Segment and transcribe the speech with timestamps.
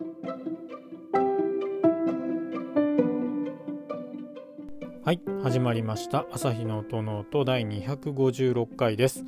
[0.00, 0.04] は
[5.12, 6.24] い始まりました。
[6.30, 9.24] 朝日の音ノート第256回です。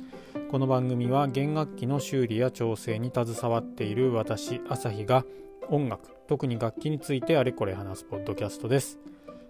[0.49, 5.25] この番組は弦楽器の修理や調整に携わっている私朝日が
[5.67, 8.97] 音楽特に楽器についてあれこれ話すポッドキャストです。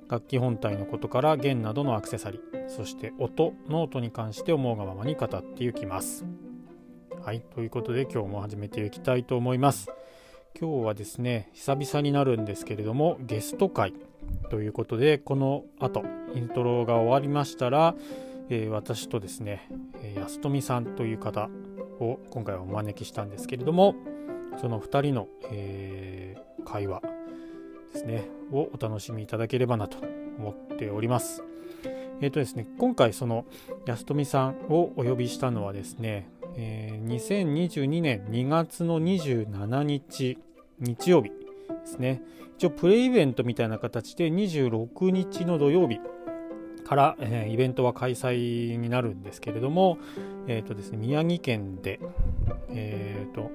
[0.09, 6.25] 楽器本体のことから弦などのアクセサリーそして音ノートに関して思うがままに語っていきます。
[7.23, 9.87] はいということで今日も始めていきたいと思います。
[10.59, 13.93] 今日はですね久々になるんですけれどもゲスト会
[14.49, 16.03] ということでこの後
[16.35, 17.95] イントロが終わりましたら、
[18.49, 19.69] えー、私とですね
[20.15, 21.49] 安富さんという方
[21.99, 23.95] を今回はお招きしたんですけれども
[24.59, 27.01] その2人の、えー、会話
[27.93, 29.97] ですねをお楽しみいただければなと
[30.37, 31.43] 思っております。
[32.21, 33.45] えっ、ー、とですね今回その
[33.85, 40.37] 安富さんをお呼びしたのはですね、えー、2022年2月の27日
[40.79, 41.35] 日曜日で
[41.85, 42.21] すね
[42.57, 45.99] 一応プレイベントみたいな形で26日の土曜日
[46.85, 49.97] から、えー、イベントは開催になるんですけれども、
[50.47, 51.99] えーとですね、宮城県で、
[52.69, 53.49] えーと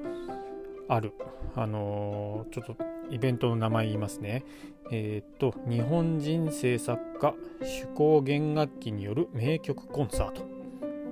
[0.88, 1.12] ある、
[1.54, 2.76] あのー、ちょっと
[3.10, 4.44] イベントの名前言いますね。
[4.90, 10.55] えっ、と、日本人制作家手工弦楽器による名曲コンサート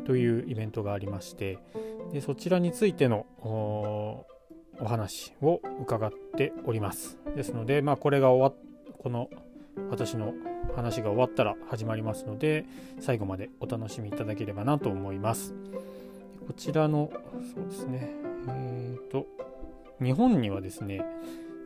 [0.05, 1.59] というイベントがありまして、
[2.13, 7.19] でそちらについてのお話を伺っております。
[7.35, 9.29] ですので、まあ、これが終わっ、この
[9.91, 10.35] 私の
[10.75, 12.65] 話が終わったら始まりますので、
[13.01, 15.55] 最後までお楽しみいただければなと思います。
[16.47, 17.11] こちらの、
[17.55, 18.11] そうですね、
[18.49, 19.27] えっ、ー、と、
[20.03, 21.05] 日本にはですね、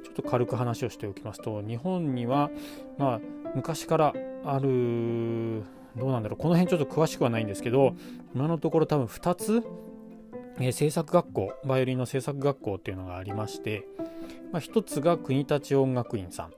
[0.04, 2.50] ちょっと軽く話をしておきますと、日本には、
[2.96, 3.20] まあ、
[3.54, 4.14] 昔から
[4.44, 5.62] ある、
[5.96, 7.94] どうなんだろう、この辺ちょっと詳しくはないんですけど、
[8.34, 9.62] 今のところ多分2つ、
[10.60, 13.86] えー、制作学校、バイオリンの制作学校っていうのがありまして、
[14.52, 16.50] まあ、1つが国立音楽院さんっ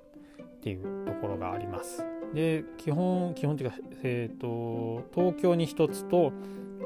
[0.62, 2.04] ていうところがあります。
[2.34, 6.32] で、基本、基本というか、えっ、ー、と、東京に1つと、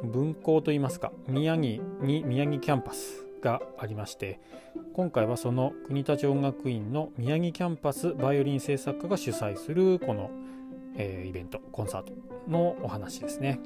[0.02, 4.40] 分校といいますか、宮城に宮城キャンパスがありまして
[4.94, 10.30] 今回はその国立音楽院の宮城キャンパスバイオリン制作家が主催するこの、
[10.96, 12.12] えー、イベントコンサート
[12.48, 13.60] のお話ですね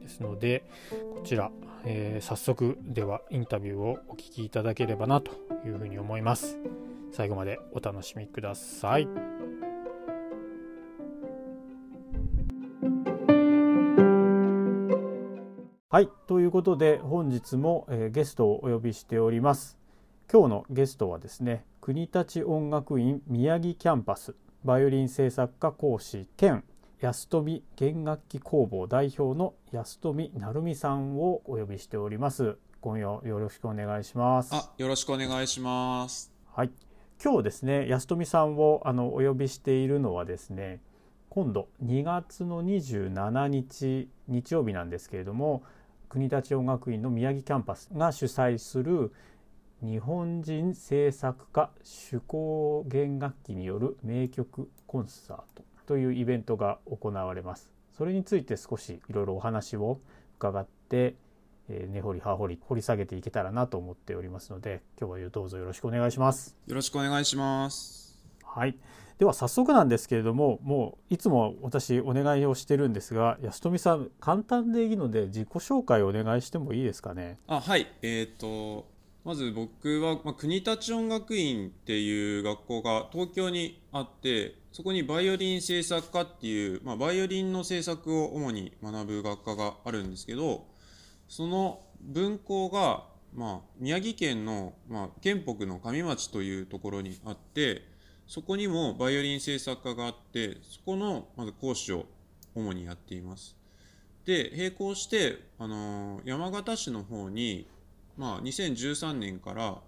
[0.00, 1.50] ですのでこちら、
[1.84, 5.32] えー、早速ではインタビューをお聞きいただければなと
[5.66, 6.58] いうふうに思います
[7.12, 9.08] 最後までお楽しみください。
[15.90, 19.78] はい、ということで本日も、えー、ゲストをお呼びしております。
[20.30, 26.64] 今日のゲストはですね、国立音楽院宮城キャンパスバイオリン制作家講師兼
[27.00, 32.58] 安富弦楽器工房代表の安富成美さんをお呼びしております。
[32.80, 34.52] 今夜よろしくお願いします。
[34.52, 36.32] あ、よろしくお願いします。
[36.52, 36.72] はい、
[37.22, 40.80] 今日ですね、安富さんをあのお呼びしているのはですね、
[41.30, 45.62] 今度2月の27日日曜日なんですけれども
[46.08, 49.12] 国立音楽院の宮城キャンパスが主催する
[49.82, 51.70] 日本人制作家
[52.10, 57.70] 手工弦楽器による名曲コンサートというイベントが行われます。
[57.96, 60.00] それについて少しいろいろお話を
[60.38, 61.14] 伺って
[61.68, 66.56] 根掘り葉掘り掘り下げていけたらなと思っておりますので今日はどうぞよろしくお願いします。
[66.66, 68.18] よろしくお願いします。
[68.44, 68.76] はい。
[69.18, 77.36] では早速なんですけれどももういつも私お願いをしてるんですが安富さん簡単でいいので自己紹介をお願いしてもいいですかね？
[77.48, 78.86] あはいえっ、ー、と
[79.24, 90.66] まず僕は、まあ、国立音楽院っていう学校が東京にあってそこにバイオリン制作科っていう、まあ、バイオリンの制作を主に学ぶ学科があるんですけど
[91.28, 97.82] その分校が、まあ、宮城県の、まあ、県北の上町というところにあって
[98.28, 102.04] そこにもバイオリン制作家があって、そこのまず講師を
[102.54, 103.56] 主にやっています。
[104.26, 107.66] で、並行して、あの山形市の方に、
[108.18, 109.78] まあ、2013年から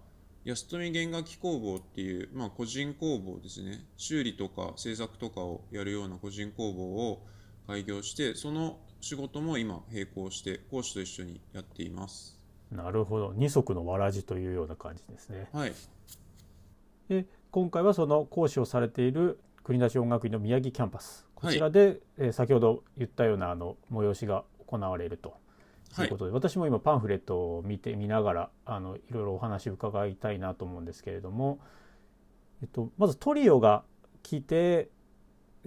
[0.45, 3.85] 安富弦楽器工房っていう、まあ、個人工房ですね。
[3.97, 7.27] 修理とか製作とかをやるような個人工房を
[7.67, 12.39] 開業してその仕事も今並行して講師と一緒にやっています。
[12.71, 13.33] なるほど。
[13.35, 15.49] 二足のわらじというような感じですね。
[15.51, 15.73] はい。
[17.09, 21.27] で今回はその講師をされている国立音楽院の宮城キャンパス。
[21.35, 25.40] こちらで、はい、えー、先ほど言ったようなあの催しが行われると
[25.99, 31.59] いうことで、はい、私も今パンフレットを見て見ながらあのいろいろお話伺いたいなと思うんですけれども、
[32.61, 33.83] えっと、まずトリオが
[34.23, 34.89] 来て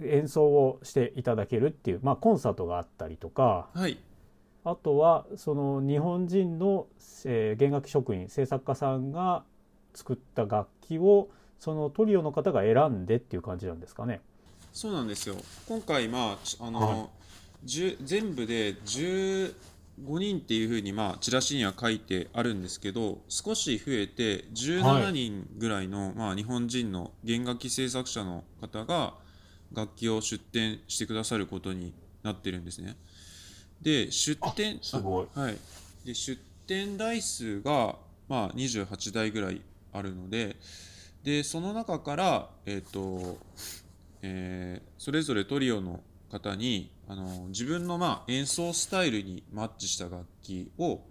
[0.01, 3.97] 演奏をしていただけるっていう、まあ、コンサートがあったりとか、はい、
[4.63, 6.87] あとはその日本人の、
[7.25, 9.43] えー、弦楽器職員制作家さんが
[9.93, 11.29] 作った楽器を
[11.59, 14.21] そのトリオの方が選んでっていう感じなんですかね。
[14.73, 15.35] そうなんですよ。
[15.67, 17.09] 今回まああの、はい。
[17.65, 18.75] 10全部で
[20.03, 29.13] 15人っていうふうにまあチラシには書いてあるんですけど少し増えて17人ぐらいの、まあ、日本人の弦楽器制作者の方が
[29.73, 31.93] 楽器を出展してくださることに
[32.23, 32.95] なってるんですね。
[33.81, 35.27] で出展すごい。
[35.35, 35.57] あはい、
[36.05, 37.95] で出展台数が、
[38.27, 39.61] まあ、28台ぐらい
[39.93, 40.55] あるので
[41.23, 43.37] でその中から、えっと
[44.21, 46.01] えーそれぞれトリオの
[46.31, 51.01] 方にあの自分の、まあ、演奏スタイルにマッチした楽器を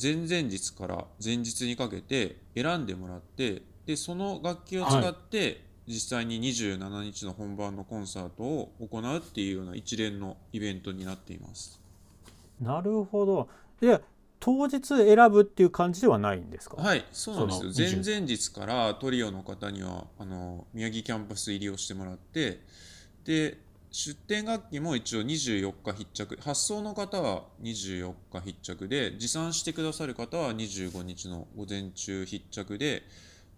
[0.00, 11.80] 前々日から前日にかけて選んでもらってでその楽器を使って、実際に27日の本番のコンサートを行うっていうような一連のイベントになっています。
[12.60, 13.48] なるほど。
[13.80, 14.00] で
[14.38, 16.76] 当日選ぶっていう感じではないんですか？
[16.76, 17.88] はい、そうなんですよ。
[18.02, 22.60] 前々日からトリオの方にはあの宮城キャンパス入りをしてもらって、
[23.24, 23.58] で
[23.92, 33.02] 出展楽器も一応24日必着、発送の方は24日必着で、持参してくださる方は25日の午前中必着で、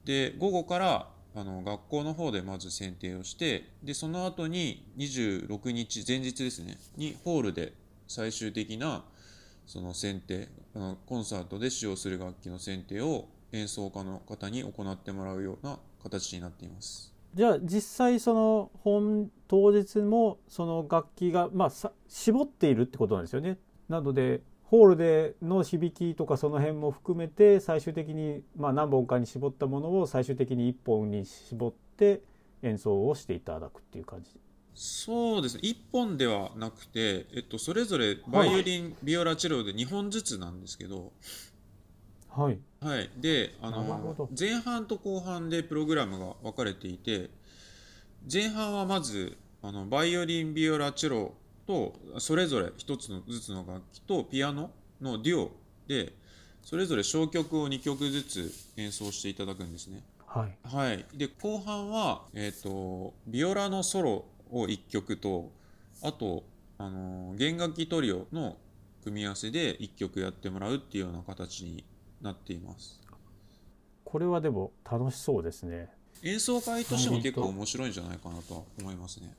[0.04, 7.72] で午後からあの学校の方でまず選定をして、でその後に26日前日ですねにホールで
[8.08, 9.04] 最終的な
[9.66, 17.14] その選定あのコンサートで使用する楽器の選定を演奏家の方に行ってもらうような形になっています。
[17.34, 23.56] じゃあ実際その本当日もその楽器がまあさ絞っているってことなんですよね。
[23.88, 32.22] なのでホールでの響きとかその辺も含めて最終的にまあ何本かに絞ったものを最終的に1本に絞って
[32.62, 34.30] 演奏をしていただくっていう感じ。
[34.74, 41.12] そうですね1本ではなくて、えっと、それぞれバイオリン、ビオラチェロで2本ずつなんですけど、
[42.28, 42.58] はい。
[42.80, 47.30] はい、であの前半と後半でプログラムが分かれていて
[48.30, 51.32] 前半はまずあのバイオリンビオラチェロ
[51.66, 54.70] とそれぞれ1つのずつの楽器とピアノ
[55.00, 55.52] のデュオ
[55.88, 56.12] で
[56.62, 60.02] それぞれ小曲を2曲ずつ演奏していただくんですね。
[60.26, 60.58] はい。
[60.64, 65.50] はい、で後半は、えー、とビオラのソロを1曲と
[66.02, 66.44] あと、
[66.76, 68.58] あのー弦楽器トリオの
[69.02, 71.84] 組み合わせで1曲やってもらうっていうような形に
[72.20, 73.00] なっています
[74.04, 75.88] これはでも楽しそうですね。
[76.22, 79.34] 演奏会としても結構面白いんじゃないかなとは思いますね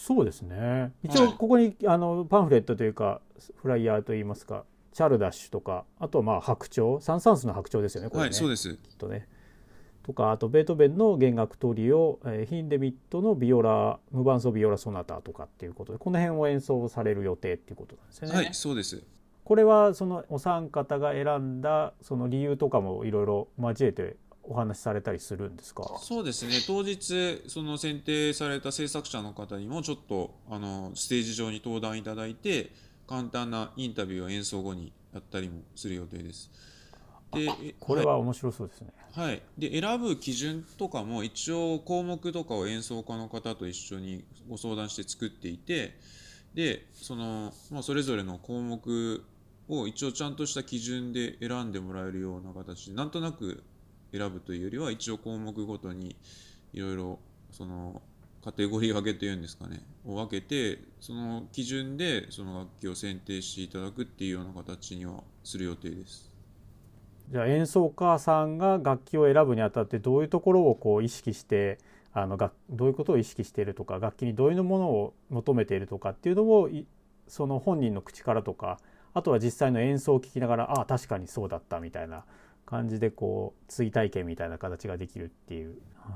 [0.00, 0.92] そうですね。
[1.02, 3.20] 一応はいここに、あのパンフレットというか
[3.56, 4.64] フライヤーといいますか
[4.94, 8.24] チャルダッシュとかあとはまあ白鳥サン・サンスの白鳥ですよねこれね。
[8.24, 9.28] はいそうですきっとね。
[10.02, 18.34] とかあとベートーベンの弦楽トリオ、えーヒンデミットのビオラ無伴奏ビオラソナタとかっていうことでこの辺を演奏される予定っていうことなんですよね。
[18.34, 19.04] はいそうです
[19.44, 25.84] これはそのお三方が選んだその理由とかもいろいろ交えてお話しされたりするんですか？
[26.00, 32.72] そうですね当日その選定された制作者の方にもちょっとあのステージ上に登壇いただいて
[33.06, 36.50] 簡単なインタビューを演奏後にやったりもする予定です
[37.32, 38.92] でえこれは面白そうですね。
[39.12, 45.98] はい、で選ぶ基準とかも一応項目とかを演奏家の方と一緒にご相談して作っていて
[46.54, 49.24] でその、まあ、それぞれの項目
[49.68, 53.64] を一応ちゃんとした基準で選んでもらえるような形でなんとなく
[54.12, 56.16] 選ぶというよりは一応項目ごとに
[56.72, 57.18] いろいろ
[57.50, 58.02] その
[58.44, 66.30] カテゴリー分けというんですかねを分けてその基準でその楽器を選定していただくっていうような形にはする予定です。
[67.30, 71.78] じゃあ演奏家さんが楽器を選ぶにあたってどういうところをこう意識して
[72.12, 76.68] あの楽どういうことを意識しているとか楽器にどういうものを求めているとかっていうのを
[77.28, 78.80] その本人の口からとか
[79.14, 82.24] あとは実際の演奏を聞きながらああ確かにそうだったみたいな
[82.70, 85.76] 感じでこう追体験みたいな形ができるっていう。
[85.96, 86.12] は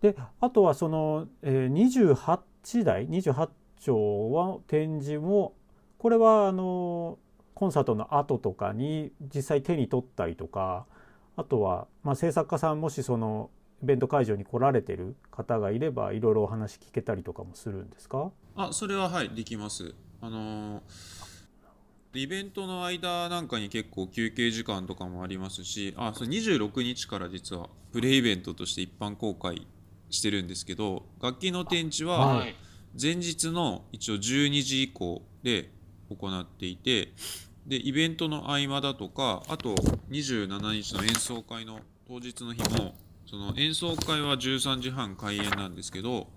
[0.00, 2.22] い、であとはその、えー、
[2.62, 3.48] 28台28
[3.80, 5.54] 丁は展示も
[5.98, 7.18] これはあの
[7.54, 10.84] コンサートの後とかに実際手に取ったりとか
[11.36, 13.50] あとは、まあ、制作家さんもしその
[13.82, 18.30] イベント会場に来られてる方がいればいろいろお話聞けたりとかもするんですか？
[18.56, 19.94] あそれははいできます。
[20.20, 21.25] あのー
[22.18, 29.66] イベントの間なんかに結構休憩時間とかもありますしあそれ26日から実はプレイベントとして一般公開
[30.10, 32.54] してるんですけど楽器の展示ははい。
[33.00, 35.70] 前日の一応12時以降で
[36.08, 37.12] 行っていて
[37.66, 39.74] でイベントの合間だとかあと
[40.10, 42.94] 27日の演奏会の当日の日も
[43.26, 46.28] その演奏会は13時半開演なんですけど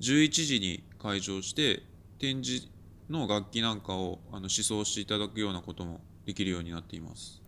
[0.00, 1.82] 11時に開場して
[2.18, 2.66] 展示
[3.10, 7.42] の楽器なんかをあの試奏していただくようなこともできるようになっています。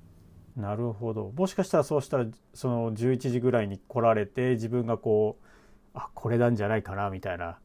[0.56, 1.32] なるほど。
[1.36, 5.46] もしかしたらそうしたらその11時ぐらいに来られて自分がこう
[5.94, 7.58] あこれなんじゃないかなみたいな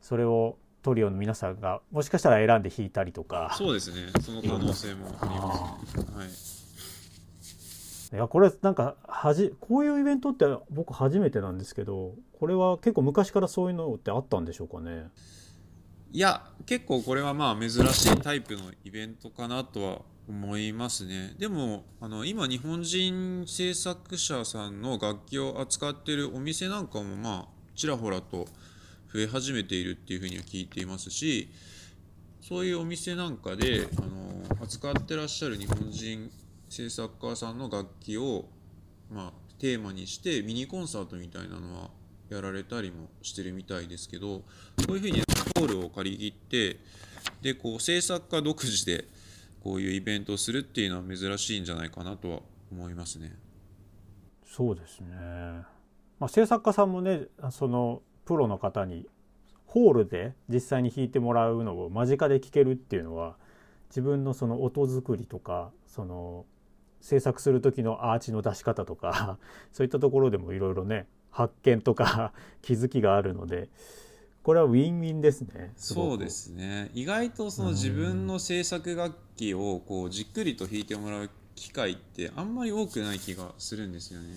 [0.00, 3.54] それをトリオの皆さんがもしかしたら選んで弾いたりとか。
[3.58, 4.12] そうですね。
[4.22, 6.04] その可能性もありますね。
[6.14, 6.28] はい。
[8.10, 15.08] いやこれなんかはじこういうイベントって僕初めてなんですけどこれは結構昔からそういうのってあったんでしょうかね？
[16.10, 19.98] いや結構これはまあ珍しいタイプのイベントかなとは
[20.28, 21.34] 思いますね。
[21.38, 28.46] でもあの今日本人制作者さんの楽器を扱っているお店なんかもまあちらほらと
[29.12, 31.50] 増え始めているっていうふうには聞いていますし
[32.42, 36.30] そういうお店なんかであの扱ってらっしゃる日本人
[36.68, 38.46] 制作家さんの楽器を、
[39.10, 41.90] まあ、テーマにしてミニコンサートみたいなのは
[42.30, 44.44] やられたりもしてるみたいですけどこ
[44.90, 45.22] ういうふうに
[45.56, 46.78] ホールを借り切って
[47.42, 49.06] でこう制作家独自で
[49.62, 53.34] こういうイベントをするっていうのは珍しいんじゃないかなとは思いますね。
[54.44, 55.08] そうですね、
[56.18, 59.06] まあ、制作家さんもねそのプロの方に
[59.66, 63.36] ホールで実際に弾いてもらうのを間近で聴けるっていうのは
[63.90, 66.46] 自分のその音作りとかその
[67.00, 69.38] 制作する時のアーチの出し方とか
[69.72, 72.32] そういったところでもいろいろね発見とか
[72.62, 73.68] 気づきがあるので
[74.42, 76.90] これはウィンウィンですねそうですね。
[76.94, 84.36] 意外とその自分の制作楽器をこうじっくりと弾いてもらう機会ってあんまり多くない気がするんですよね。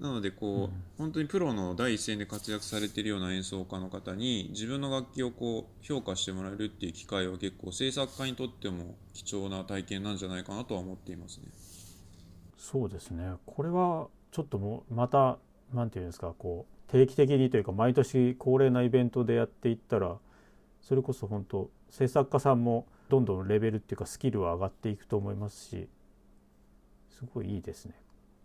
[0.00, 11.44] なのでこう、うん、本当にプロの第一線で活躍されているような演奏家の方に自分の楽器をこう評価してもらえるっていう機会は結構制作家にとっても貴重な体験なんじゃないかなとは思っていますね。
[12.56, 13.32] そうですね。
[13.44, 15.38] これはちょっともうまた
[15.72, 20.16] 何て言うんですかこう定期的にというか毎年恒例なイベントでやっていったら
[20.80, 25.88] それこそ本当制作家さんもどんどんレベルっていうかスキルは上がっていくと思いますし
[27.10, 27.94] すごいいいですね。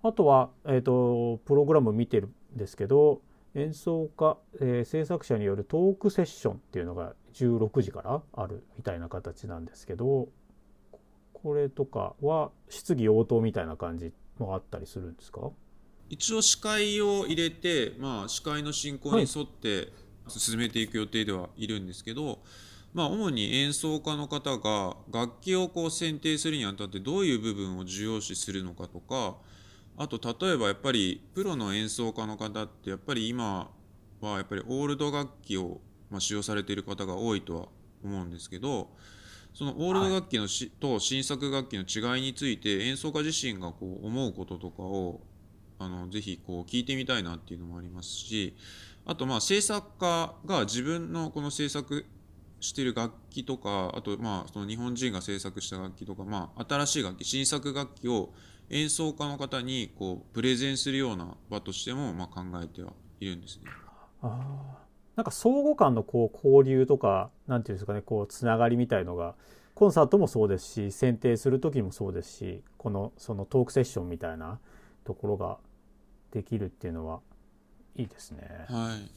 [0.01, 3.21] あとは、えーと、プログラム見てるんですけど
[3.55, 10.27] 演奏家、えー、制作者によるトークセッションっていうのが16時からあるみたいな形なんですけど
[11.33, 15.51] これとかは質疑応答みたいな感じもあったりするんですか？
[16.09, 19.89] 一応司会を入れて、まあ、司会の進行に沿って
[20.27, 22.37] 進めていく予定ではいるんですけど、はい、
[22.93, 29.35] まあ、主に演奏家の方が楽器をこう選定するにあたってどういう部分を重要視するのかとか
[29.97, 33.69] あと例えばやっぱりプロの演奏家の方ってやっぱり今
[34.21, 37.67] はやっぱりオールド楽器をま使用されている方が多いとは
[38.03, 38.89] 思うんですけど
[39.53, 45.21] そのオールド楽器のし、はい、と新作楽器の違いについて演奏家自身がこう思うこととかを
[45.83, 48.55] あのぜひこう聞いてみたいなっていうのもありますし
[49.05, 52.05] あとまあ制作家が自分のこの制作
[52.59, 58.29] してる楽器とかあとまあその日本人が制作した楽器とかまあ新しい楽器新作楽器を
[58.69, 63.65] 演奏家の方にこうプレゼンするような場としてもまあ考えてはいるんですね。
[64.21, 64.77] あ
[65.15, 69.35] なんか相互間のこう交流とかなんていうんですかねこうつながりみたいのが
[69.75, 74.59] コンサートもそうですし選定する時もそうですしこのそのトークセッションみたいな
[75.03, 75.57] ところが
[76.33, 77.19] できるっていうのは
[77.95, 78.65] いいですね。
[78.67, 79.09] はい、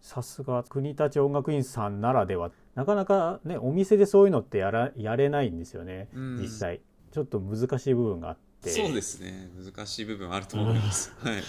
[0.00, 2.50] さすが国立音楽院さんならでは。
[2.74, 6.80] なかなかねお店でそういうのってやらやれないんですよね、うん、実際。
[7.12, 8.70] ちょっと難しい部分があって。
[8.70, 9.50] そうですね。
[9.54, 11.42] 難しい部分あると思います、 はい、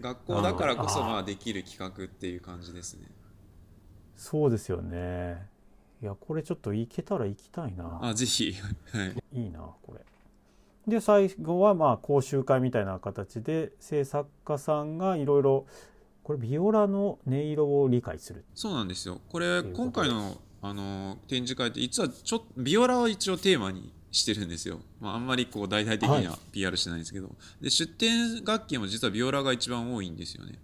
[0.00, 3.06] 学校だからこそまあできる企画っていう感じですね。
[4.16, 5.48] そうですよね。
[6.02, 8.00] いやこれちょっと行けたら行きたいな。
[8.02, 8.54] あぜひ、
[8.92, 10.00] はい、いいなこれ
[10.90, 15.66] で最後はまあ講習会みたいな形で制作家さんがいろいろ
[16.22, 18.44] これビオラの音色を理解する。
[18.54, 19.20] そうなんですよ。
[19.30, 30.58] これ今回のあの展示会って実はちょビオラを一応テーマにしてるんですよ、まあ、あんまりこう大々的には PR してないんですけど、はい、で出展楽器も実はビオラが一番多いんですよね。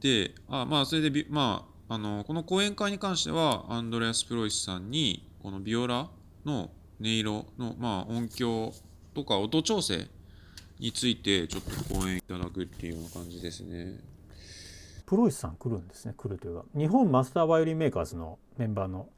[0.00, 6.08] であまあそれでまああのこの講演会に関してはアンドレアス・プロイスさんにこのビオラ
[6.44, 6.70] の
[7.00, 8.72] 音色の、まあ、音響
[9.14, 10.08] とか音調整
[10.78, 13.98] についてちょっと講演いただくっていうような感じですね。
[15.06, 16.64] プロイスさん来るんですね来るというか。
[16.76, 19.08] 日本マスターバイオリンメーカーズのメンバーの。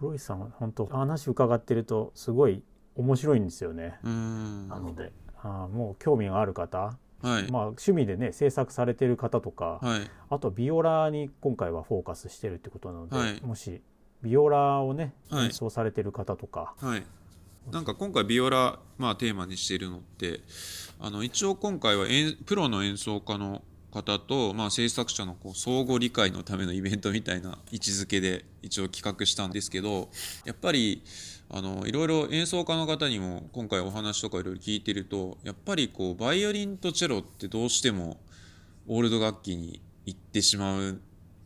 [0.00, 2.62] プロイスさんは本当話伺ってるとすごい
[2.94, 3.98] 面白いんですよね。
[4.02, 5.12] なので
[5.42, 10.00] あもう興味がある方、はい、まあ、趣味でね制作されてる方とか、はい、
[10.30, 13.82] あとビオラに今回はフォーカスしてるってことなので、はい、もし
[14.22, 17.02] ビオラをね演奏されてる方とか、はい。
[17.70, 20.40] なんか今回ビオラ、まあ、テーマにしているのって
[20.98, 22.06] あの一応今回は
[22.46, 23.62] プロの演奏家の
[23.92, 30.08] 方と、まあ、制作者のこう相互理解のためのイベントみたいな位置づけで一応企画したんですけど
[30.44, 31.02] やっぱり
[31.50, 38.18] あのいろいろ演奏家の方にも今回お話とかいろいろ聞いてるとやっぱりこうバイオリンとチェロってどうしても
[38.86, 41.00] オールド楽器に行ってしまう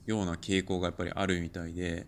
[0.07, 2.07] ような傾向がやっぱりあるみたいで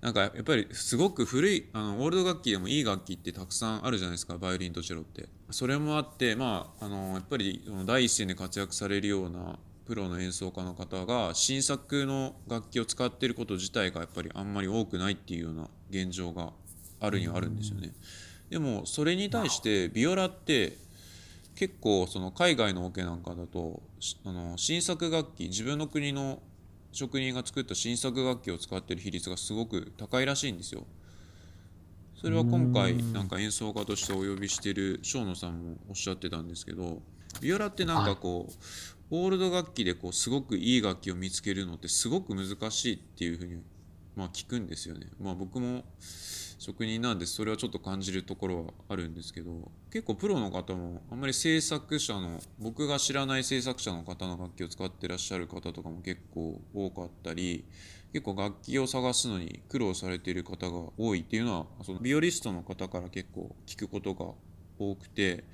[0.00, 16.52] なんかやっぱりすごく古いあのオールド楽器でもいい楽器ってたくさんあるじゃないですかバイオリンとチェロってそれもあってまああのやっぱり第一線で活躍されるようなプロの演奏家の方が新作の楽器を使ってること自体がやっぱりあんまり多くないっていうような現状が
[17.00, 17.92] あるにはあるんですよね。
[18.50, 20.76] でもそれに対してビオラって
[21.56, 23.82] 結構その海外のオケなんかだと
[24.24, 26.40] あの新作楽器自分の国の
[26.92, 30.86] 職人が作った新作楽器を使ってる比率がすごく高いらしいんですよ。
[32.20, 37.00] それは今回なんか演奏家としてお呼びしてる生野さんもおっしゃってたんですけど
[37.40, 38.52] ビオラってなんかこう
[39.10, 43.62] オールド楽器でこうすごくいい楽器を見つけるのってすごく難しいっていうふうに
[44.16, 45.06] まあ聞くんですよね。
[45.20, 45.84] まあ僕も
[46.68, 57.64] 職人なんでそれはちょっと感じるところはあるんですけど結構プロの方もあんまり制作者の僕が知らない制作者の方の楽器を使ってらっしゃる方とかも結構多かったり
[58.12, 64.26] 結構楽器を探すのに苦労されている方が多いっていうのはそのビオリストの方から結構聞くことが
[64.78, 65.44] 多くて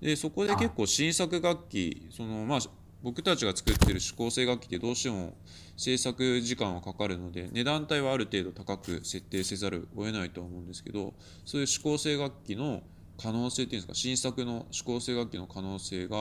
[0.00, 2.60] でそこで結構新作楽器そのまあ
[3.02, 5.36] 僕たちが作ってる指向性楽器ってどうしても
[5.76, 12.82] 制作時間はかかるので値段帯はある程度高く設定せざるを得ないとは思うんですけどそういう指向性楽器の
[13.18, 16.16] 可能性っていうんですか新作の指向性楽器の可能性が、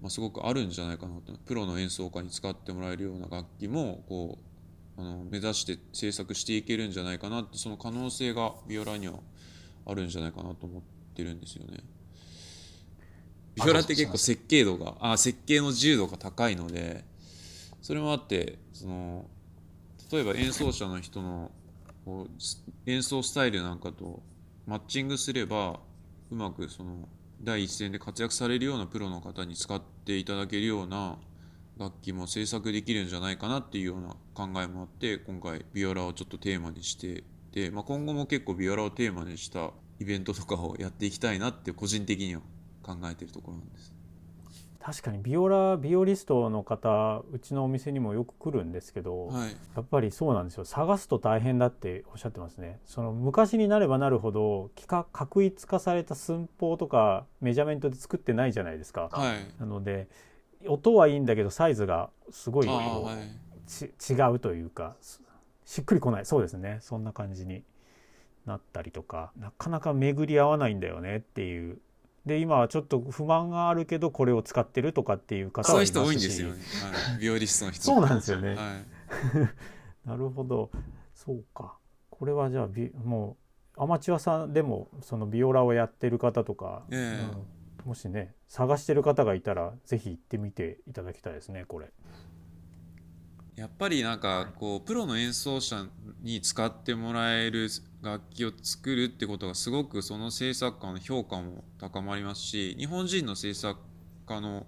[0.00, 4.38] まあ、すごくあるんじゃないかなとプロの演奏家に使ってもらえるような楽器もこ
[4.96, 9.14] うあの目指して制作していけるんじゃないかなってその可能性がビオラには
[9.86, 10.82] あるんじゃないかなと思っ
[11.14, 11.78] てるんですよね。
[13.56, 17.04] ビオラって結構設計度があ設計の自由度が高いので
[17.82, 19.26] それもあってその
[20.12, 21.50] 例えば演奏者の人の
[22.86, 24.22] 演奏スタイルなんかと
[24.66, 25.80] マッチングすれば
[26.30, 27.08] うまくその
[27.42, 31.18] 第一線で活躍されるようなプロの方に使っていただけるような
[31.78, 42.42] 楽器も制作できるんじゃないかなっていうような考えもあって今回ビオラをちょっとテーマにしてで、まあ、今後も結構ビオラをテーマにしたイベントとかをやっていきたいなって個人的には
[42.82, 43.94] 考えてるところなんです。
[44.82, 50.64] 確かにビオラビオリストの方うちのお店にもよく来るんですけど、はい、やっぱりそうなんですよ。
[50.64, 52.80] 探すと大変だっておっしゃってますね。
[52.86, 54.70] その昔になればなるほど
[55.12, 60.08] 確一化された寸法とかメジャーメントで作ってないじゃないですか、はい、なので
[60.66, 64.96] 音はいいんだけどサイズがすごい、はい、違うというか
[65.66, 66.24] しっくりこない。
[66.24, 66.78] そうですね。
[66.80, 67.64] そんな感じに
[68.46, 71.78] なったりとかなかなか巡り合わないんだよねっていう
[72.30, 75.92] で今はちょっと不満があるけどこれを使ってるとかっていう方はいますし。
[75.92, 76.54] そういう人多いんですよね、
[77.10, 77.84] はい、ビオリストの人。
[77.84, 80.70] そうなんですよね、はい、 なるほど。
[81.12, 81.76] そうか。
[82.08, 83.36] これはじゃあビも
[83.76, 87.32] うアマチュアさんでもそのビオラをやってる方とか、えー
[87.82, 91.88] うん、もしね探してる方がいたらぜひ行ってみていただきたいですねこれ。
[93.56, 95.84] やっぱりなんかこうプロの演奏者
[96.22, 97.68] に使ってもらえる
[98.02, 103.78] 楽器を作るってことがすごくその制作家の評価も高まりますし日本人の制作
[104.26, 104.66] 家の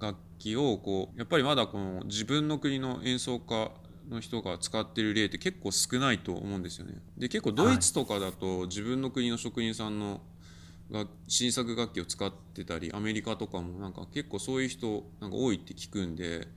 [0.00, 3.70] 楽器をこうやっぱりまだこの自分の国の演奏家
[4.10, 6.94] の人が使ってる例って結構少ないと思うんですよね。
[7.16, 10.20] で結構ドイツとかだと自分の国の職人さんの
[11.26, 16.48] 新作楽器を使ってたりアメリカとかもなんか結構そういう人なんか多いって聞くんで。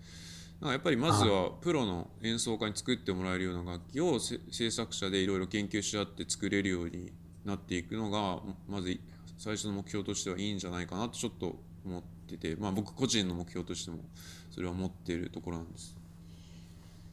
[0.60, 7.12] やっぱりまずはプロの演奏家に作ってもらえるような楽器を制作者でいろいろ研究し合って作れるように
[7.46, 9.00] なっていくのがまず
[9.38, 14.00] 最初の目標としてはいいんじゃないかなとちょっと思ってて、まあ、僕個人の目標としても
[14.50, 15.96] それは思っているところなんです。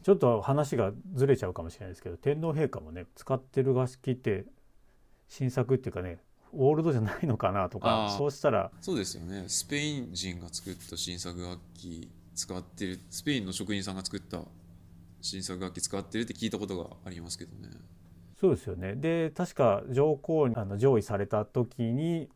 [0.02, 4.44] ちょっと話がずれちゃうかもしれないですけど天皇陛下もね使ってる楽器って
[5.28, 6.18] 新作っていうかね
[6.52, 8.70] オールドじゃないのかなとかそうしたら。
[8.80, 9.44] そうですよね。
[9.48, 14.42] スペイン人が作った新作楽器使ってるスペインの職人さんが作った
[15.20, 17.70] 新作楽器使ってるって聞いたことがありますけどね。
[18.38, 22.28] そうですよねで確か上皇にあの上位された時に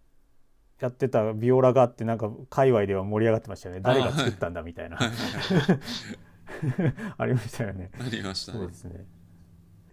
[0.81, 4.99] やってたビオラがあってなんか界隈では盛り上がってましたよね誰が作ったんだみたいな
[7.19, 7.91] ありましたよね。
[7.99, 9.07] ありました、ね、そうですね。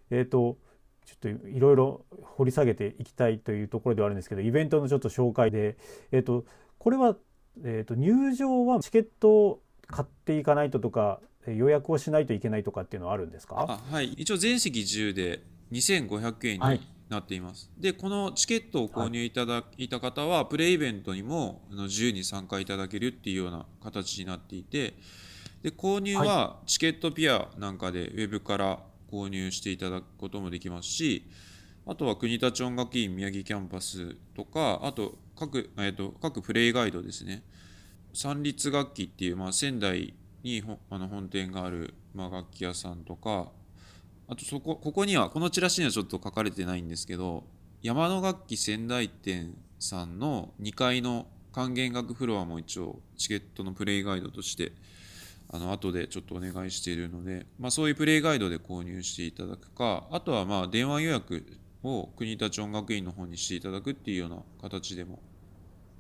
[0.09, 0.57] えっ、ー、と
[1.05, 5.77] ちょっといろいろ掘り下げていきたいというところではあるんですけどイベントのちょっと紹介で、
[6.11, 6.45] えっ、ー、と
[6.77, 7.17] これは、
[7.63, 13.79] えーと入場はチケット買っていかないととか予約をしないといけないとかっていうのはあるんですか？
[13.91, 14.13] はい。
[14.13, 24.93] 一応全席自由で2500円になっています、はい、でこのチケットを購入いただいた方はプレイベントにも自由に参加いただけるっていうような形になっていて
[25.61, 28.79] で購入はチケットピアなんかでウェブから
[29.11, 31.27] 購入していただくこともできますし
[31.87, 37.43] あとは国立音楽院宮城キャンパスとかあと各,、えー、と各プレイガイドですね
[38.15, 43.49] 三立楽器っていう、まあ、仙台にあの本店がある、まあ、楽器屋さんとか
[44.27, 47.43] あとそこここにはこのチラシにはちょっと書かれてないんですけど
[47.81, 54.71] 山の楽器仙台店さんの2階の管弦楽フロアも一応チケットのプレイガイドとして
[55.51, 61.45] あの後でちょっとお願いしているので、まあ、そういうプレイガイドで購入していただくかあとはまあ電話予約
[61.83, 65.19] を国立音楽院の方にしていただくっていうような形でも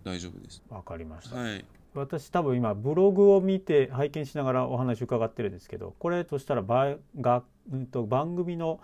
[0.03, 0.61] 大丈夫です。
[0.69, 1.65] わかりました、はい、
[1.95, 8.79] 私多分今ブログを見て拝見しながらお話伺ってるんですけどこれとしたらばが、うんと、番組の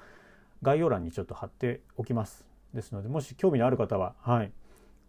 [0.62, 2.45] 概要欄にちょっと貼っておきます。
[2.74, 4.52] ですのでもし興味のある方は、はい、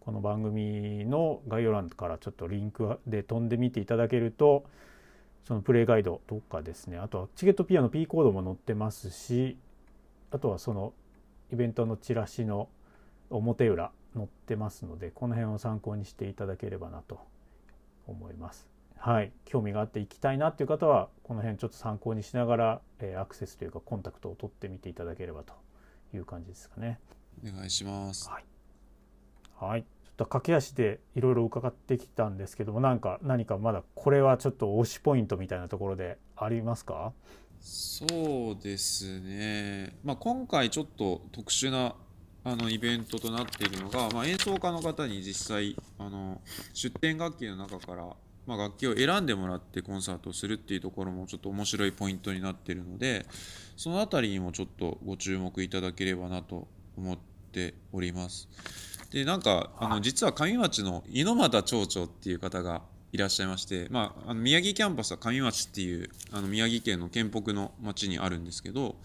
[0.01, 4.65] この番組の概要欄からちょっとリンクで飛んでみていただけると
[5.47, 6.97] そのプレイガイドとかですね。
[6.97, 9.57] あとはチケットピアの P コードも載ってますし
[10.31, 10.93] あとはその
[11.53, 12.67] イベントのチラシの
[13.29, 17.19] 表裏載ってますのでこの辺を参考にしていただければなと
[18.07, 18.67] 思います。
[18.97, 25.53] はい、興味があって行きたいなっていう方はこの辺ちょっと参考にしながら、えー、アクセスというかコンタクトを取ってみていただければと
[26.13, 26.99] いう感じですかね。
[27.45, 28.29] お願いします。
[28.29, 28.45] はい、
[29.59, 37.11] はい、ちょっと駆け足でいろいろ伺ってきたんですけどもなんか何かまだこれはちょっと推しポイントみたいなところでありますか？
[37.59, 38.05] そ
[38.57, 41.95] うですね、まあ、今回ちょっと特殊な
[42.45, 46.41] あのイベントとなっているのが、まあ、演奏家の方に実際あの
[46.73, 48.05] 出展楽器の中から、
[48.45, 53.25] まあ、楽器を選んでもらってコンサートをするっていうところもちょっと面白いポイントになっているので
[53.77, 57.17] その辺りにもちょっとご注目いただければなと思っ
[57.51, 58.49] ております。
[59.11, 68.95] でなんかあの実は上町の猪俣町長っていう方がいらっしゃいまして、まあ、あの宮城キャンパスは上町っていうあの宮城県の県北の町にあるんですけど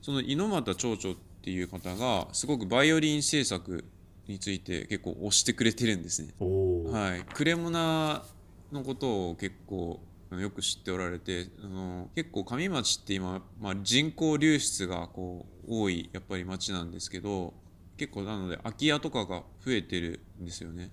[0.00, 3.84] その猪俣町長っていう方がすごくバイオリン制作
[4.26, 6.34] について結構推してくれてるんですね。
[6.38, 8.24] はい、クレモナ
[8.72, 17.54] のことを結構よく知っておられてあの結構上町って今、まあ、人口流出がこう多いやっぱり町なんですけど
[17.96, 20.90] 結構なので空き家とかが増えてるんですよね。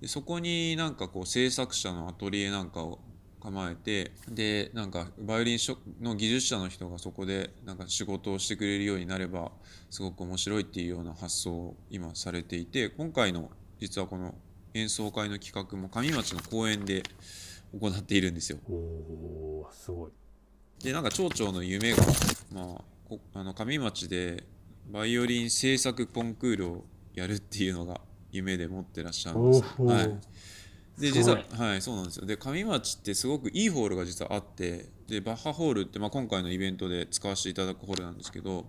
[0.00, 2.98] でそこになんかこう制作者のアトリエなんかを
[3.42, 5.58] 構えてでなんかバイオリン
[6.00, 9.50] の技術者の人がそこでなんか仕事をしてくれるようになれば
[9.90, 13.50] すごく面白いっていうような発想を今されていて今回の
[13.80, 14.36] 実はこの
[14.74, 17.02] 演奏会の企画も上町の公園で
[17.72, 18.58] 行っているんですよ。
[18.70, 20.10] おすごい
[20.84, 22.04] でなんか町長の夢が、
[22.52, 24.44] まあ、あの上町で
[24.88, 28.00] バイオリン制作コンクールをやるっていうのが
[28.30, 29.64] 夢で持ってらっしゃるんです。
[29.82, 30.20] はい
[31.02, 32.26] で実ははいそうなんですよ。
[32.26, 38.66] で上町ってすごくいいホールが実はあってでバッハホールって、まあ、今回のイベントで使わせていただくホールなんですけど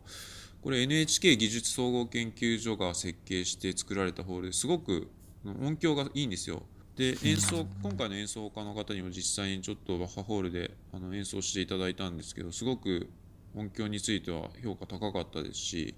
[0.63, 5.11] これ NHK 技術総合研究所が設計して作られたホールですごく
[5.45, 6.63] 音響がいいんですよ。
[6.95, 13.09] で演奏今回の演奏家の方にも実際にちょっとバッハホールであの演奏していただいたんですけどすごく
[13.55, 15.93] 音響については評価高かったですし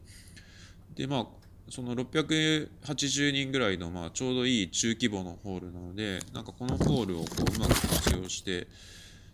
[0.96, 8.68] でまあその680人ぐらいのまあちょうどいい中規模のホールなのでなんかこのホールをこううまく活用して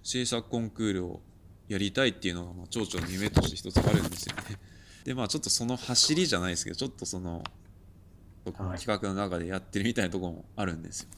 [0.04, 1.20] 制作コンクールを
[1.67, 4.44] やりたいっていうのがまあ町長の夢として一つあるんですよね。
[5.04, 7.44] でまあちょっとその走りじゃないですけどちょっとその
[8.46, 11.10] 企画の中でやってるみたいなところもあるんですよ。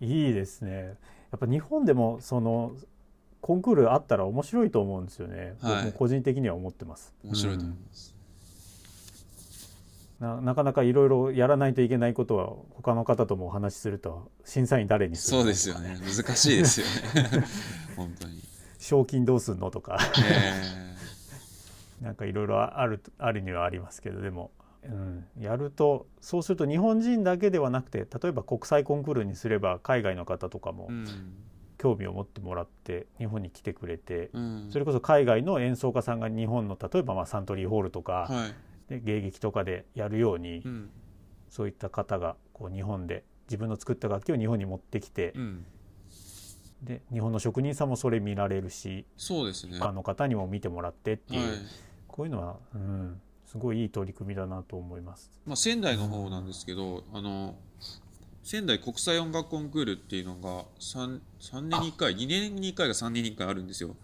[0.00, 0.96] いいですね。
[1.30, 2.74] やっぱ日本でもその
[3.40, 5.56] コンクールあったら面白いと思うんですよね。
[5.60, 7.14] はい、僕も個人的には思ってます。
[7.24, 8.14] 面白いと思います。
[8.16, 8.21] うん
[10.22, 15.42] ななかなかいろいろやらないといけないことは他の方ともお話しすると審査員誰にするの？
[15.42, 15.98] そうですよね。
[16.00, 17.44] 難しいですよね。
[17.96, 18.40] 本当に。
[18.78, 19.98] 賞金どうすんのとか、
[22.00, 24.52] えー、なんかいろいろあるあるにはありますけどでも、
[24.84, 30.88] うん、やるとそうすると日本人だけではなくて例えば国際コンクールにすれば海外の方とかも、
[31.78, 38.54] 興味を持ってもらって日本に来てくれて、うん、それこそ海外の演奏家さんが日本の例えばまあサントリーホールとか、はい
[38.92, 40.90] で芸劇とかでやるように、うん、
[41.48, 45.64] そういった方がこう日本で自分の作った楽器を日本に持ってきて、うん、
[46.82, 51.58] で日本の職人さんもそれ見られるしそうですね他の方にも見てもらってっていう、はい、
[52.06, 55.30] こういうのは、うん、すごいいい取り組みだなと思います。
[55.46, 57.54] まあ、仙台の方なんですけど、あの
[58.42, 63.96] 仙台国際音楽コンクールっていうのが 3, 3年に1回2年に1回が3年に1回あるんですよ。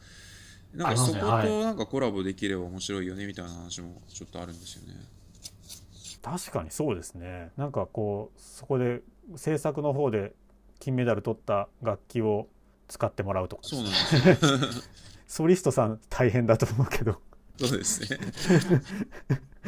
[0.75, 4.95] なんかそことなんかコラボできれば面白いよねみたいな話もちょっとあるんですよね。
[6.23, 7.51] 確かにそうですね。
[7.57, 9.01] なんかこうそこで
[9.37, 10.33] 制作の方で
[10.79, 12.49] 金メダル取った楽器を
[12.89, 14.83] 使ってもらうとかそうなんですよ。
[15.27, 17.21] ソリストさん大変だと思うけど。
[17.59, 18.19] そうですね。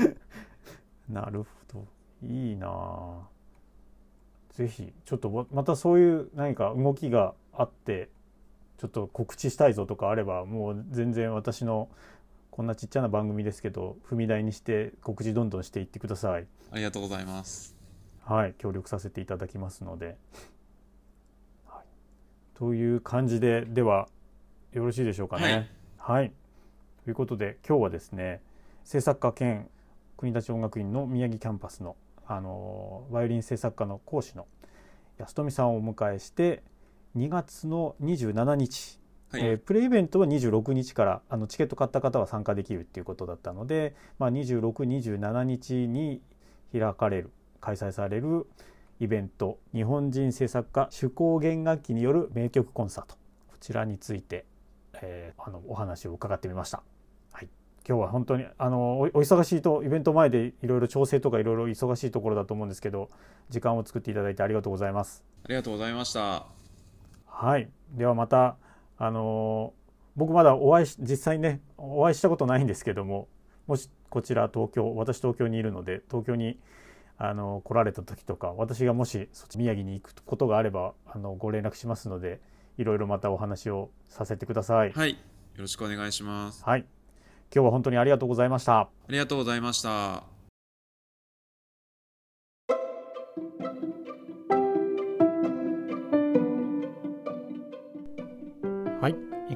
[1.08, 1.86] なるほど。
[2.22, 3.28] いいなあ
[4.50, 8.10] ぜひちょっとまたそういう何か動きがあって
[8.80, 11.90] ちょっと告知したいぞとかあればもう全然私の
[12.50, 16.46] こんなちっちゃな番組ですけど踏み台にして告知どんどんしていってください。
[16.70, 17.76] ありがとうございます。
[18.24, 20.16] はい協力させていただきますので、
[21.66, 21.84] はい、
[22.54, 24.08] という感じででは
[24.72, 25.70] よろしいでしょうかね。
[25.98, 26.32] はい、はい、
[27.04, 28.40] ということで今日はですね
[28.84, 29.68] 制作家兼
[30.16, 34.46] 国立音楽院の宮城キャンパスのあのバイオリン制作家の講師の
[35.18, 36.62] 安富さんをお迎えして
[37.16, 39.00] 2月の27日、
[39.32, 46.20] はい、えー、プレイベントは26日からあのチケット買った方は参加できるっていうことだったので、まあ、2627日に
[46.72, 48.46] 開かれる開催される
[49.00, 49.58] イベント。
[49.74, 53.14] 日本人制作家手工弦楽器による名曲コンサート。
[53.48, 54.44] こちらについて、
[55.02, 56.82] えー、あのお話を伺ってみました。
[57.32, 57.48] はい。
[57.88, 63.10] 今日は本当にあのお忙しいとイベント前でいろいろ調整とかいろいろ忙しいところだと思うんですけど
[63.48, 65.24] 時間を作っていただいてありがとうございます。
[65.44, 66.59] ありがとうございました
[67.40, 67.70] はい。
[67.92, 68.56] ではまた
[68.98, 69.72] あの
[70.14, 73.28] 僕まだお会い実際にねお会いしたことないんですけども
[73.66, 76.58] もしこちら東京私東京にいるので東京に
[77.16, 82.40] あの来られた時とか私がもしそっち宮城に行くことがあればあのご連絡しますので
[82.76, 84.92] いろいろまたお話をさせてください。
[84.92, 85.12] はい。
[85.12, 85.16] よ
[85.56, 86.62] ろしくお願いします。
[86.64, 86.80] はい。
[87.54, 88.80] 今日は本当にありがとうございました。
[88.80, 90.39] ありがとうございました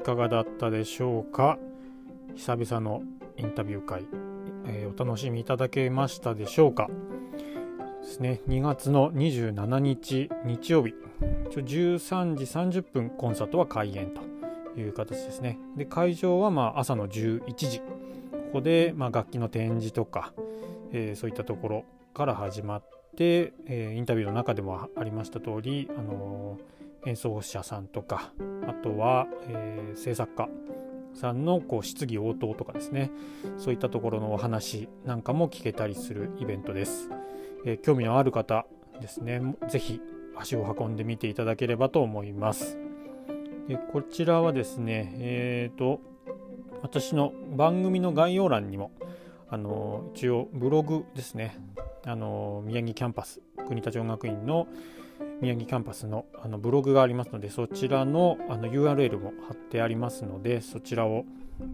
[0.05, 1.57] かがだったでしょうか？
[2.35, 3.01] 久々の
[3.37, 4.05] インタビュー会、
[4.67, 6.91] えー、お楽しみいただけましたでしょうか？
[8.03, 8.41] ですね。
[8.47, 10.93] 2月の27日日曜日。
[11.49, 14.21] 13時30分コンサートは開演と
[14.79, 15.57] いう形ですね。
[15.75, 17.79] で会場はまあ朝の11時。
[17.79, 17.85] こ
[18.53, 20.33] こでまあ楽器の展示とか、
[20.91, 22.83] えー、そういったところから始まっ
[23.17, 28.31] て、えー、インタビューの中でもありました通り、あのー演奏者さんとか
[28.67, 30.49] あとは、えー、制作家
[31.13, 33.09] さんのこう質疑応答とかですね。
[33.57, 37.09] そういったところのお話なんかも聞けたりするイベントです、
[37.65, 38.65] えー、興味のある方
[38.99, 39.41] ですね。
[39.69, 40.01] 是非
[40.35, 42.77] 足を運んでみていただければと思います。
[43.67, 46.01] でこちらはですねえっ、ー、と
[46.81, 48.91] 私の番組の概要欄にも
[49.49, 51.57] あの一応ブログですね。
[52.05, 54.67] あの宮城キャンパス国立音楽院の
[55.41, 61.25] 宮城キャンパスのあのブログがありますのでそちらのあの URL も貼ってありますのでそちらを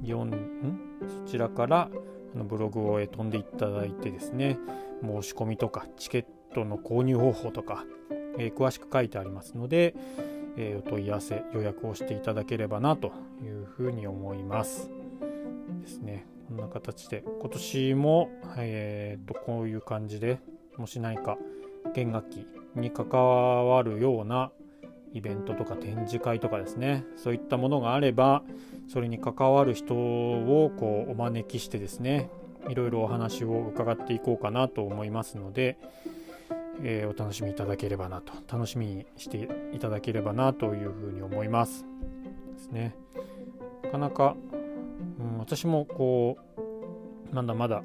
[0.04, 0.80] 読ん
[1.26, 1.90] そちらから
[2.34, 4.58] あのブログを飛んでいただいてですね
[5.02, 7.86] 申し込みとかチケットの購入方法とか、
[8.38, 9.96] えー、詳しく書いてありますので、
[10.58, 13.12] えー、お問い合わせ予約をしていただければなと
[13.44, 14.90] いうふうに思います。
[15.82, 16.28] ですね。
[16.48, 20.40] こんな形で今年も、えーとこういう感じで
[20.78, 21.38] もし何か
[21.94, 24.52] 弦楽器に関わるような
[25.14, 27.06] イベントとか展示会とかですね。
[27.18, 28.44] そういったものがあれば
[28.88, 32.30] それに関わる人をこうお招きしてですね
[32.68, 35.78] いろいろお話を伺っていこうかなと思いますので、
[36.84, 41.86] えー、お楽しみいただければなと楽しみにしていただければなというふうに思います
[42.54, 42.96] ですね。
[43.84, 44.36] なかなか、
[45.20, 46.38] うん、私もこ
[47.32, 47.84] うまだまだ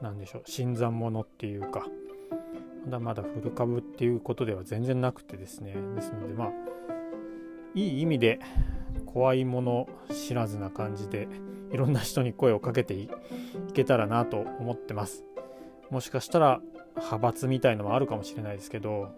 [0.00, 1.86] なんでしょう新参者っていうか
[2.86, 5.74] まだまだフル株っていうことでは全然なくてですね。
[5.94, 6.50] ですのでまあ
[7.74, 8.40] いい意味で
[9.06, 11.28] 怖いもの知らずな感じで
[11.72, 13.10] いろんな人に声をかけてい
[13.74, 15.24] けたらなと思ってます。
[15.90, 16.60] もしかしたら
[16.94, 19.10] 派閥みたいのもあるかもしれないですけど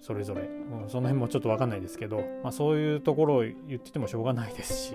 [0.00, 4.94] それぞれ、うん、その辺もちょっと分かんないですけど、まあ、そういうところを言っててもしょうがないですし。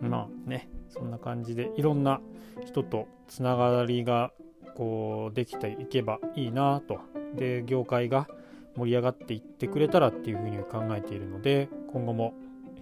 [0.00, 2.20] まあねそんな感じでいろんな
[2.64, 4.32] 人とつながりが
[4.76, 7.00] こうできていけばいいなと
[7.34, 8.28] で業界が
[8.76, 12.34] 盛り上がっていってくれたらっていうふうに考えているので今後も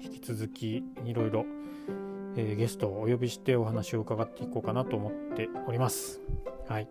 [0.02, 1.46] 引き続きいろいろ
[2.34, 6.20] ゲストをお呼びしてお話を伺っていこうかなと思っております。
[6.68, 6.88] はい。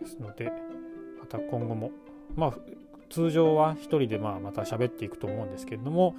[0.00, 0.50] ですので、
[1.20, 1.92] また今後も、
[2.34, 2.54] まあ、
[3.08, 6.16] 通常は1人でまあまた喋っていくと思うんですけれども、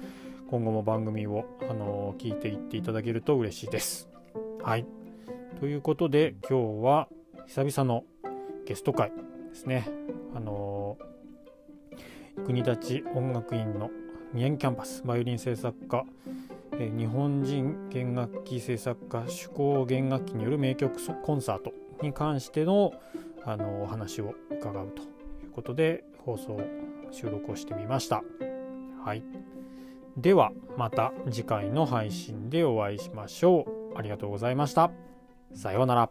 [0.48, 4.08] 今後も番組を、あの聞いていっていただけると嬉しいです。
[4.62, 4.86] はい。
[5.60, 7.08] ということで、今日は
[7.46, 8.04] 久々の
[8.66, 9.10] ゲスト会
[9.50, 9.88] ですね。
[10.34, 10.98] あの
[12.44, 13.90] 国立音楽院の
[14.34, 16.04] 宮城キャンパスバイオリン制作家、
[16.78, 22.92] え日本人弦楽器制作家手工弦楽器による名曲コンサートに関しての
[23.44, 26.60] あのお話を伺うということで放送
[27.12, 28.22] 収録をしてみました。
[29.04, 29.22] はい。
[30.16, 34.90] ではまた次回の配信でお会いしましょうありがとうございました
[35.54, 36.10] さようなら